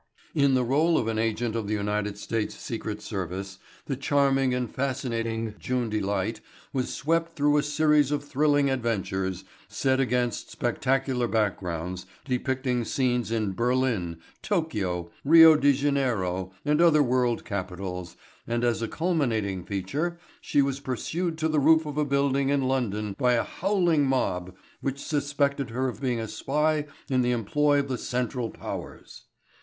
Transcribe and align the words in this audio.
In 0.33 0.55
the 0.55 0.63
role 0.63 0.97
of 0.97 1.07
an 1.07 1.19
agent 1.19 1.55
of 1.55 1.67
the 1.67 1.75
United 1.75 2.17
States 2.17 2.55
secret 2.57 3.03
service 3.03 3.59
the 3.85 3.95
charming 3.95 4.51
and 4.51 4.67
fascinating 4.67 5.53
June 5.59 5.91
Delight 5.91 6.41
was 6.73 6.91
swept 6.91 7.35
through 7.35 7.57
a 7.57 7.61
series 7.61 8.09
of 8.09 8.23
thrilling 8.23 8.67
adventures 8.67 9.43
set 9.67 9.99
against 9.99 10.49
spectacular 10.49 11.27
backgrounds 11.27 12.07
depicting 12.25 12.83
scenes 12.83 13.29
in 13.31 13.53
Berlin, 13.53 14.17
Tokio, 14.41 15.11
Rio 15.23 15.55
de 15.55 15.71
Janeiro 15.71 16.51
and 16.65 16.81
other 16.81 17.03
world 17.03 17.45
capitals 17.45 18.17
and 18.47 18.63
as 18.63 18.81
a 18.81 18.87
culminating 18.87 19.63
feature 19.63 20.17
she 20.41 20.63
was 20.63 20.79
pursued 20.79 21.37
to 21.37 21.47
the 21.47 21.59
roof 21.59 21.85
of 21.85 21.99
a 21.99 22.05
building 22.05 22.49
in 22.49 22.63
London 22.63 23.15
by 23.19 23.33
a 23.33 23.43
howling 23.43 24.07
mob 24.07 24.55
which 24.81 24.97
suspected 24.99 25.69
her 25.69 25.87
of 25.87 26.01
being 26.01 26.19
a 26.19 26.27
spy 26.27 26.87
in 27.07 27.21
the 27.21 27.31
employ 27.31 27.77
of 27.77 27.87
the 27.87 27.99
Central 27.99 28.49
Powers. 28.49 29.25